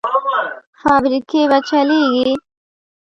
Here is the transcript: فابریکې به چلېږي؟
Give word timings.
فابریکې 0.81 1.41
به 1.49 1.57
چلېږي؟ 1.67 2.29